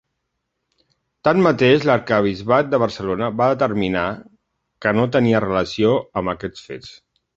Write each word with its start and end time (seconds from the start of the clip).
Tanmateix, 1.27 1.83
l’arquebisbat 1.89 2.71
de 2.71 2.79
Barcelona 2.85 3.29
va 3.43 3.49
determinar 3.53 4.07
que 4.87 4.95
no 5.01 5.07
tenia 5.17 5.43
relació 5.47 5.93
amb 6.23 6.33
aquests 6.35 6.65
fets. 6.73 6.91